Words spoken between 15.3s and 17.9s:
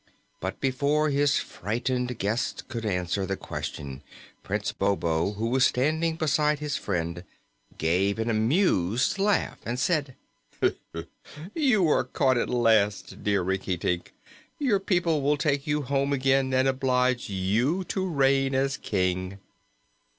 take you home again and oblige you